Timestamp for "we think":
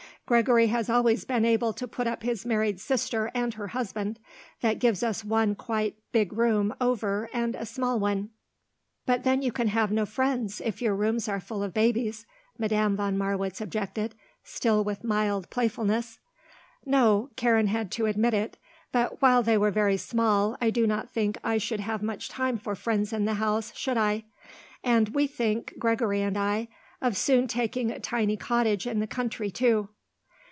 25.09-25.73